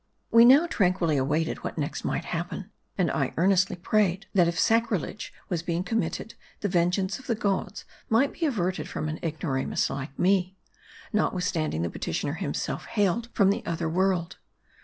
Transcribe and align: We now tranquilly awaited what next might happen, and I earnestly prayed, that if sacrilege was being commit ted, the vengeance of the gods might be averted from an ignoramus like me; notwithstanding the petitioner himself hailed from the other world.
We 0.31 0.45
now 0.45 0.65
tranquilly 0.65 1.17
awaited 1.17 1.59
what 1.63 1.77
next 1.77 2.03
might 2.03 2.25
happen, 2.25 2.71
and 2.97 3.11
I 3.11 3.35
earnestly 3.37 3.75
prayed, 3.75 4.25
that 4.33 4.47
if 4.47 4.59
sacrilege 4.59 5.31
was 5.47 5.61
being 5.61 5.83
commit 5.83 6.13
ted, 6.13 6.33
the 6.61 6.67
vengeance 6.69 7.19
of 7.19 7.27
the 7.27 7.35
gods 7.35 7.85
might 8.09 8.33
be 8.33 8.47
averted 8.47 8.89
from 8.89 9.07
an 9.09 9.19
ignoramus 9.23 9.91
like 9.91 10.17
me; 10.17 10.57
notwithstanding 11.13 11.83
the 11.83 11.89
petitioner 11.91 12.33
himself 12.33 12.85
hailed 12.87 13.29
from 13.35 13.51
the 13.51 13.63
other 13.63 13.87
world. 13.87 14.37